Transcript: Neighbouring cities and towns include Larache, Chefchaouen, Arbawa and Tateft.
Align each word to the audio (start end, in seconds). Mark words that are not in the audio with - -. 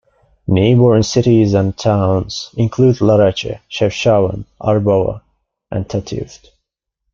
Neighbouring 0.47 1.03
cities 1.03 1.53
and 1.53 1.77
towns 1.77 2.49
include 2.57 3.01
Larache, 3.01 3.59
Chefchaouen, 3.69 4.45
Arbawa 4.59 5.21
and 5.69 5.87
Tateft. 5.87 6.47